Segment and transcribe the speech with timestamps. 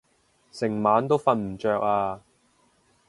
[0.51, 2.21] 成晚都瞓唔著啊